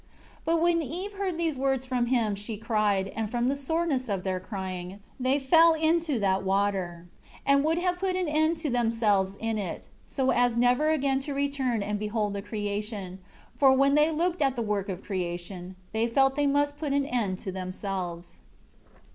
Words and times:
9 0.47 0.55
But 0.57 0.61
when 0.63 0.81
Eve 0.81 1.13
heard 1.13 1.37
these 1.37 1.59
words 1.59 1.85
from 1.85 2.07
him, 2.07 2.33
she 2.33 2.57
cried; 2.57 3.09
and 3.15 3.29
from 3.29 3.49
the 3.49 3.55
soreness 3.55 4.09
of 4.09 4.23
their 4.23 4.39
crying, 4.39 4.99
they 5.19 5.37
fell 5.37 5.73
into 5.75 6.17
that 6.17 6.41
water; 6.41 7.05
and 7.45 7.63
would 7.63 7.77
have 7.77 7.99
put 7.99 8.15
an 8.15 8.27
end 8.27 8.57
to 8.57 8.71
themselves 8.71 9.37
in 9.39 9.59
it, 9.59 9.89
so 10.07 10.31
as 10.31 10.57
never 10.57 10.89
again 10.89 11.19
to 11.19 11.35
return 11.35 11.83
and 11.83 11.99
behold 11.99 12.33
the 12.33 12.41
creation; 12.41 13.19
for 13.55 13.73
when 13.73 13.93
they 13.93 14.09
looked 14.09 14.41
at 14.41 14.55
the 14.55 14.63
work 14.63 14.89
of 14.89 15.03
creation, 15.03 15.75
they 15.91 16.07
felt 16.07 16.35
they 16.35 16.47
must 16.47 16.79
put 16.79 16.93
an 16.93 17.05
end 17.05 17.37
to 17.37 17.51
themselves. 17.51 18.39